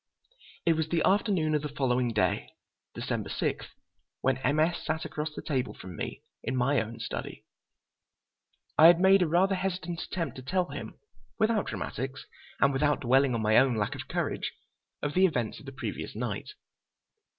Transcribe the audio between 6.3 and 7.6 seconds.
in my own study.